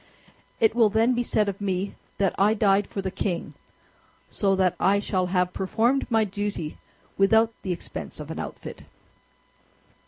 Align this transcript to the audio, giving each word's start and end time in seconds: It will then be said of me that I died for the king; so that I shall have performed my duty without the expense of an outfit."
It 0.59 0.73
will 0.73 0.89
then 0.89 1.13
be 1.13 1.21
said 1.21 1.47
of 1.47 1.61
me 1.61 1.93
that 2.17 2.33
I 2.39 2.55
died 2.55 2.87
for 2.87 3.03
the 3.03 3.11
king; 3.11 3.53
so 4.31 4.55
that 4.55 4.75
I 4.79 4.99
shall 4.99 5.27
have 5.27 5.53
performed 5.53 6.09
my 6.09 6.23
duty 6.23 6.79
without 7.19 7.53
the 7.61 7.71
expense 7.71 8.19
of 8.19 8.31
an 8.31 8.39
outfit." 8.39 8.81